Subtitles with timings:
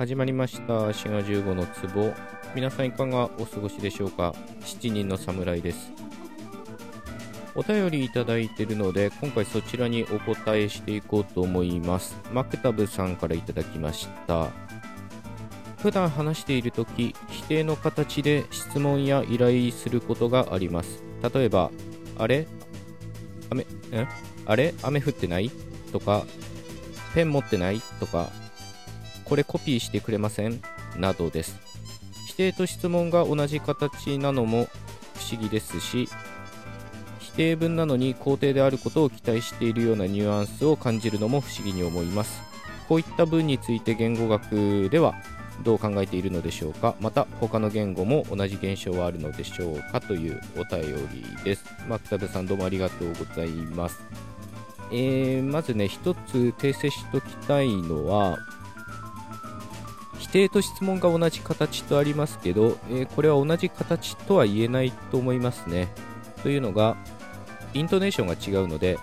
[0.00, 0.94] 始まりました。
[0.94, 2.14] 滋賀15の壺。
[2.54, 5.92] 皆さんいかがお過ごしでしょうか？7人の侍です。
[7.54, 12.18] お便りいただいているので今回そちらにお答えしていこうと思います。
[12.32, 14.48] マクタブさんからいただきました。
[15.82, 21.02] 普段話している時否定の形で質問や依頼することがあります。
[21.34, 21.70] 例えば
[22.16, 22.46] あれ？
[23.50, 23.66] 雨ん
[24.46, 24.72] あれ？
[24.82, 25.50] 雨降ってない？
[25.92, 26.24] とか
[27.14, 27.82] ペン持ってない？
[28.00, 28.30] とか
[29.30, 30.60] これコピーしてくれません？
[30.98, 31.58] などです。
[32.26, 34.66] 否定と質問が同じ形なのも
[35.14, 36.08] 不思議ですし
[37.20, 42.42] 否定文なのに肯定であることを期待しているようなニュアンスを感じるのも不思議に思います。
[42.88, 45.14] こういった文について言語学では
[45.62, 46.96] どう考えているのでしょうか？
[46.98, 50.00] また他の言語も同じ現象はあるのでしょうか？
[50.00, 51.64] というお便りです。
[51.88, 54.00] マクタブさんどうもありがとうございます。
[54.92, 58.38] えー、まずね一つ訂正しときたいのは
[60.32, 65.88] 定と質問が同じ形とありますけど、えー、これは同じ形とは言えないと思いますね
[66.42, 66.96] というのが
[67.74, 68.98] イントネーションが違うので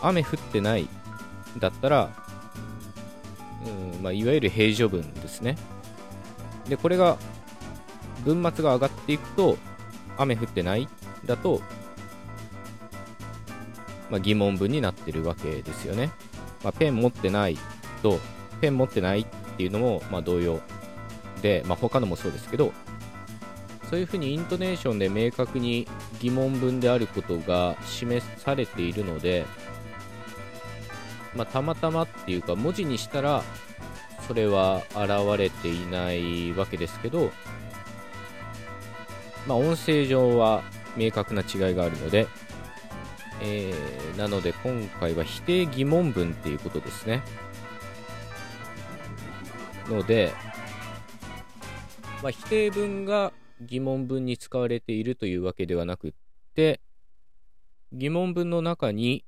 [0.00, 0.88] 雨降ってない
[1.58, 2.24] だったら
[3.64, 5.56] うんまあ、いわゆる平常文ですね。
[6.68, 7.16] で、これが
[8.24, 9.56] 文末が上がっていくと、
[10.16, 10.88] 雨降ってない
[11.24, 11.60] だと、
[14.10, 16.10] まあ、疑問文になってるわけですよね。
[16.62, 17.58] まあ、ペン持ってない
[18.02, 18.20] と、
[18.60, 20.60] ペン持ってないっっていうのもまあ同様
[21.42, 22.72] で、まあ、他のもそうですけど、
[23.88, 25.86] そういうふうにイントネーションで明確に
[26.20, 29.44] 疑問文であることが示されているので、
[31.34, 33.42] まあ、たまたまっていうか文字にしたら
[34.26, 37.30] それは現れていないわけですけど、
[39.46, 40.62] まあ、音声上は
[40.96, 42.26] 明確な違いがあるので、
[43.42, 47.22] えー、なので今回は否定疑問文っていうことですね。
[49.88, 50.32] ので、
[52.22, 56.12] まあ、否定文が疑問文に使われているというわけではなくっ
[56.54, 56.80] て、
[57.92, 59.24] 疑問文の中に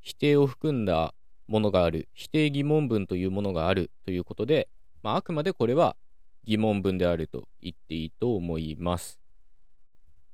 [0.00, 1.14] 否定を含んだ
[1.46, 4.68] ものがある、否定疑問文というものがあるということで、
[5.02, 5.96] まあ、あくまでこれは
[6.44, 9.18] 疑問文であると言っていいと思います。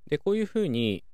[0.08, 1.04] で、こういうふうに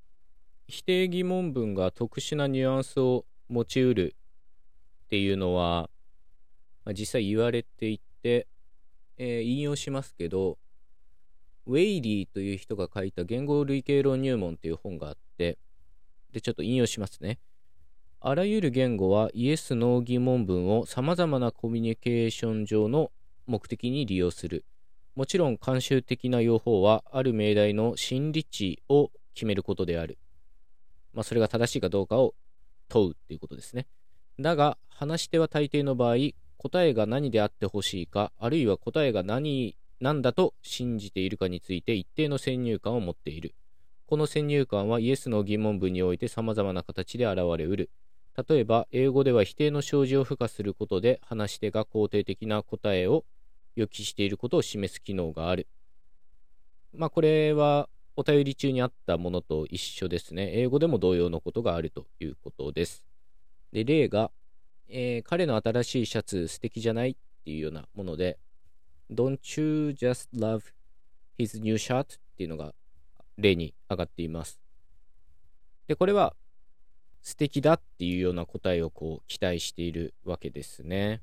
[0.68, 4.16] 否定疑問文が特殊なニュアンスを持ちうる
[5.04, 5.90] っていうのは、
[6.84, 8.46] まあ、実際言われていて、
[9.18, 10.58] えー、引用しますけど、
[11.66, 15.58] ウェイリーという人が書いた言語類型論入門っていう本があって、
[16.32, 17.38] で、ちょっと引用しますね。
[18.20, 23.10] あらゆる言語はイエス・ノー疑問文を様々なコミュニケーション上の
[23.46, 24.64] 目的に利用する。
[25.14, 30.18] もちろん慣習的な用法はある命題の真理値を決めることである。
[31.12, 32.34] まあ、それが正しいかどうかを
[32.88, 33.86] 問うっていうことですね。
[34.38, 36.16] だが、話し手は大抵の場合、
[36.68, 43.54] 答えが何であってほしいか、あるいは答えが何、何だと信じているかについて一定の先入観を持っている。
[44.06, 47.90] この先入観はイエスの疑問文において様々な形で現れうる。
[48.48, 53.24] 例えば、英語では否定の生じを付加することで、話し手が肯定的な答えを
[53.76, 55.68] 予期していることを示す機能がある。
[56.92, 60.50] まあ、これはお便り中にあったものと一緒ですね。
[60.54, 63.04] 英語でも同様のことがあるということです。
[63.72, 64.30] で、例が、
[64.88, 68.38] えー、彼の新しいシャツ素敵じゃないっていうようなもので、
[69.10, 70.62] Don't you just love
[71.38, 72.04] his new shirt?
[72.04, 72.74] っていうのが
[73.38, 74.60] 例に上がっています。
[75.86, 76.34] で、これは
[77.22, 81.22] 素敵だっていうような答えをこう期待しているわけですね。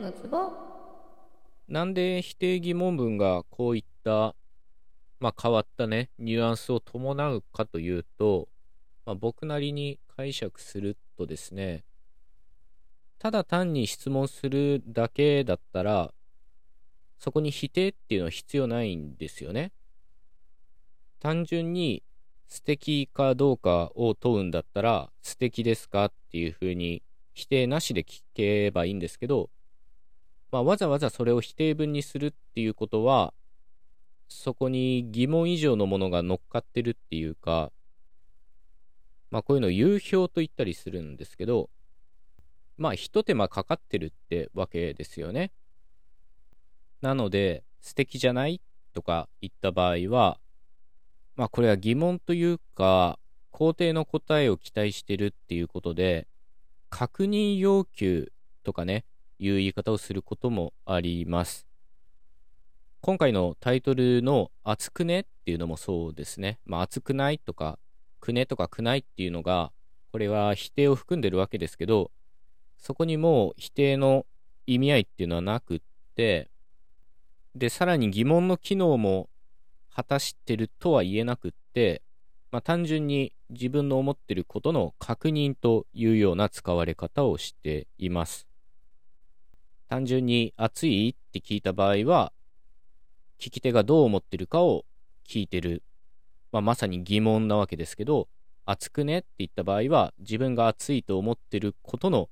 [0.00, 0.12] の
[1.68, 4.34] なんで否定疑問文がこういった、
[5.18, 8.48] まあ、変わったねニュアンスを伴うかというと、
[9.06, 11.84] まあ、僕なりに解釈するとですね
[13.18, 16.12] ただ単に質問するだけだったら
[17.18, 19.72] そこに否定っていうのは必要ないんですよね。
[21.20, 22.02] 単純に
[22.48, 27.02] 素敵かどうかを問うんだったら、素敵ですかっていうふうに
[27.32, 29.48] 否定なしで聞けばいいんですけど、
[30.52, 33.32] まあ、わざわざそれを否定文にするっていうことは、
[34.28, 37.72] そこに疑問以上のものが乗っかってるっていうか、
[39.34, 41.68] まあ、こういうのを有表と言ったりするんですけど、
[42.76, 45.50] まあ、一手間かかってるってわけですよね。
[47.00, 48.60] なので、素敵じゃない
[48.92, 50.38] とか言った場合は、
[51.34, 53.18] まあこれは疑問というか、
[53.50, 56.28] 肯定の答えを期待してるっていうことで、
[56.88, 58.30] 確認要求
[58.62, 59.04] とかね、
[59.40, 61.66] いう言い方をすることもあります。
[63.00, 65.22] 今回のタイトルの熱くね？
[65.22, 66.60] っていうのもそうですね。
[66.64, 67.80] まあ熱くないとか、
[68.24, 69.70] くねとかくないっていうのが、
[70.10, 72.10] これは否定を含んでるわけですけど、
[72.78, 74.24] そこにもう否定の
[74.66, 75.80] 意味合いっていうのはなくっ
[76.14, 76.48] て、
[77.54, 79.28] で、さらに疑問の機能も
[79.94, 82.00] 果たしてるとは言えなくって、
[82.50, 88.48] まあ、単純に自分の思ってることの確認というような使われ方をしています。
[89.90, 92.32] 単純に暑いって聞いた場合は、
[93.38, 94.86] 聞き手がどう思ってるかを
[95.28, 95.82] 聞いてる。
[96.54, 98.28] まあ、まさに疑問なわけですけど、
[98.64, 102.30] 暑くねって言った場合は、自分が暑いと思ってることの、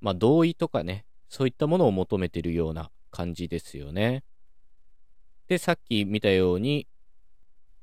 [0.00, 4.24] まあ、同意とかね、そういったものを求めてるような感じですよね。
[5.46, 6.88] で、さっき見たように、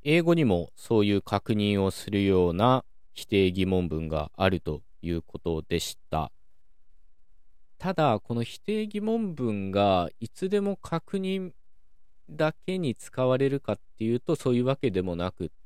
[0.04, 2.84] 英語にもそういう確認をするような
[3.14, 6.34] 否定疑問文があるということでした。
[7.78, 11.54] ただ、この否定疑問文がいつでも確認
[12.30, 15.61] だけに使われるかっていうとそういうわけでもなくて、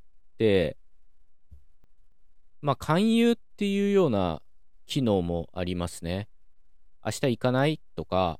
[2.61, 4.41] まあ、勧誘っていうような
[4.85, 6.27] 機能もありますね。
[7.05, 8.39] 明日行かないとか、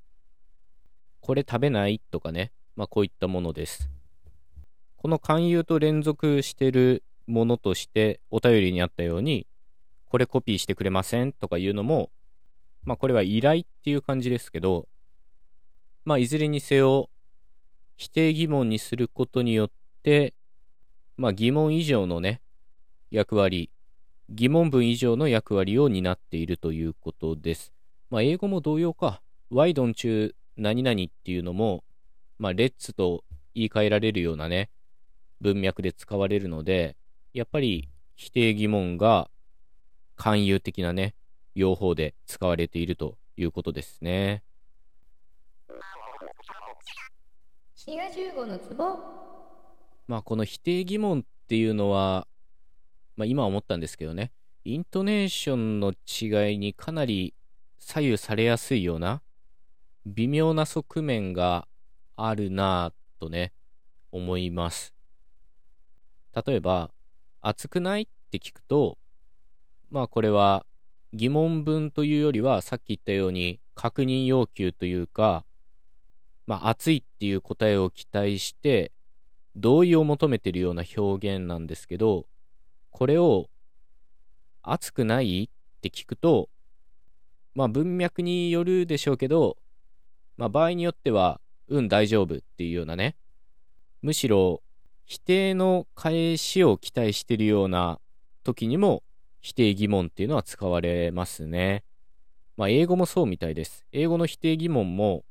[1.22, 2.52] これ食べないとかね。
[2.76, 3.90] まあ、こういったものです。
[4.98, 9.48] この勧誘と連続してるものとして、お便りにあったように、
[10.06, 12.10] これコピーしてくれませんとかいうのも、
[12.84, 14.88] まあ、これは依頼っていう感じですけど、
[16.04, 17.10] まあ、いずれにせよ、
[17.98, 19.72] 否定疑問にすることによっ
[20.04, 20.34] て、
[21.18, 22.42] まあ、疑問以上のね、
[23.10, 23.72] 役割、
[24.30, 27.74] 疑問文以上の役割を担っているということです。
[28.10, 29.22] まあ、英語も同様か。
[29.50, 31.84] ワイドン中何々っていうのも、
[32.40, 33.24] まあ、レッツと
[33.54, 34.70] 言い換えられるようなね、
[35.40, 36.98] 文脈で使われるので、
[37.34, 39.30] やっぱり否定疑問が
[40.16, 41.16] 勧誘的なね、
[41.54, 44.44] 用法で使われているということですね。
[48.46, 49.35] のツボ
[50.08, 52.28] まあこの否定疑問っていうのは、
[53.18, 54.32] まあ今思ったんですけどね、
[54.64, 57.34] イントネーションの違いにかなり
[57.78, 59.22] 左右されやすいような
[60.06, 61.68] 微妙な側面が
[62.16, 63.54] あるなぁとね、
[64.12, 64.94] 思います。
[66.46, 66.92] 例えば、
[67.42, 68.98] 暑くないって聞くと、
[69.90, 70.66] まあこれは
[71.14, 75.46] 疑問文というよりはさっき言ったように確認要求というか、
[76.46, 78.92] まあ暑いっていう答えを期待して
[79.56, 82.26] 同意を求めてるような表現なんですけど、
[82.92, 83.50] これを
[84.62, 85.50] 暑くない？
[85.52, 86.50] って聞くと、
[87.54, 89.58] まあ文脈によるでしょうけど、
[90.38, 93.16] まあ場合によってはうん、大丈夫っていうようなね、
[94.04, 94.62] むしろ
[95.06, 98.00] 否定の返しを期待してるような
[98.44, 99.02] 時にも
[99.42, 101.84] 否定疑問っていうのは使われますね。
[102.56, 103.86] まあ、英語もそうみたいです。
[103.92, 105.26] 英語の否定疑問も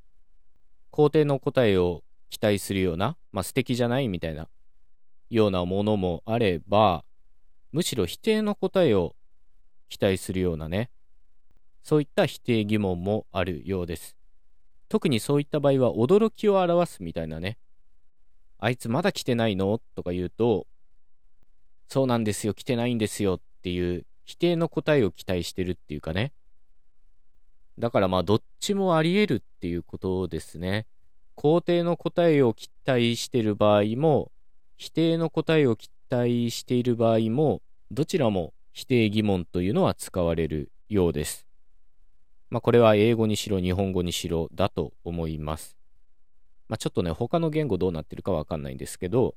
[0.90, 2.02] 肯定の答えを
[2.34, 4.48] 期待するような、まあ、素敵じゃないみたいな
[5.30, 7.04] ようなものもあれば、
[7.70, 9.14] むしろ否定の答えを
[9.88, 10.90] 期待するようなね、
[11.84, 14.16] そういった否定疑問もあるようです。
[14.88, 17.56] 特にそういった場合は驚きを表すみたいなね。
[18.58, 19.80] あいつまだ来てないの？
[19.94, 20.66] とか言うと、
[21.88, 26.32] そうなんですよ、来てないんですよっていう否定の答えを期待してるっていうかね。
[27.78, 30.86] だからまあどっちもあり得るっていうことですね。
[31.36, 34.30] 肯定の答えを期待している場合も、
[34.76, 41.46] 否定の答えを期待している場合も、どちらも否定疑問というのは使われるようです。
[42.50, 45.76] まあ、これは英語にしろ日本語にしろだと思います。
[46.68, 49.34] まあ、ちょっとね、他の言語どうなってるかわかんないんですけど、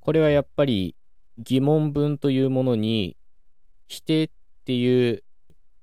[0.00, 0.96] これはやっぱり
[1.38, 3.16] 疑問文というものに
[3.88, 4.30] 否定っ
[4.64, 5.22] ていう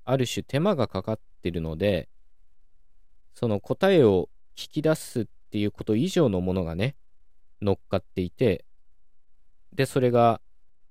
[0.04, 2.08] ある種手間がかかってるので、
[3.34, 6.96] その答えを聞き出すっていうこと以上のものがね、
[7.60, 8.64] 乗っかっていて、
[9.72, 10.40] で、それが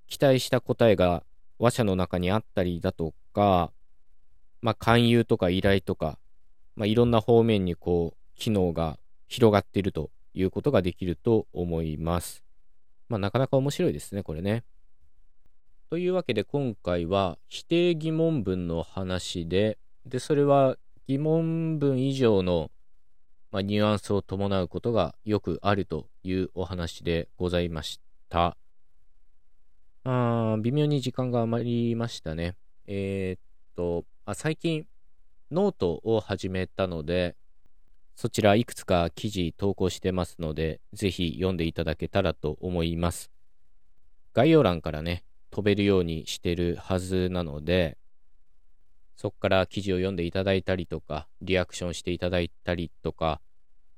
[0.06, 1.22] 期待した答えが
[1.58, 3.72] 話者の中にあったりだとか、
[4.60, 6.18] まあ、勧誘とか依頼とか、
[6.76, 12.42] まあ、いろんな方面にこう、機能が広がっているということができると思います。
[13.08, 14.64] まあ、なかなか面白いですね、これね。
[15.90, 20.76] というわけで今回は否定疑問文の話で、で、それは
[21.06, 22.70] 疑問文以上の、
[23.52, 28.56] まあ、ニュアンスを伴うことがよくあるというお話でございました。
[30.04, 32.56] あ微妙に時間が余りましたね。
[32.86, 33.40] えー、っ
[33.76, 34.86] と、あ最近、
[35.50, 37.36] ノートを始めたので、
[38.16, 43.30] そちらいくつか記事投稿してますので、ぜひ読んでいただけたらと思います。
[44.32, 47.98] 概要欄からね、飛べるようにしてるはずなので、
[49.16, 53.40] そこから記事を読んでいただいたりとか、リアクションしていただいたりとか、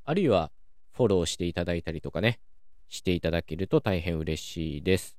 [0.04, 0.50] あるいは
[0.92, 2.40] フォローしていただいたりとかね、
[2.88, 5.16] していただけると大変嬉しいです。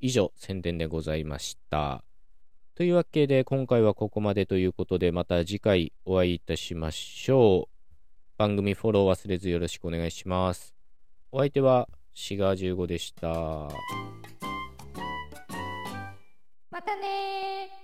[0.00, 2.04] 以上、宣伝でございました。
[2.74, 7.74] というわけで、今回はここまでということで、また次回お会いいたしましょう。
[8.36, 10.74] 番組フォロー忘れずよろしくお願いします。
[11.30, 13.28] お相手は、シガー15でした。
[16.70, 17.83] またね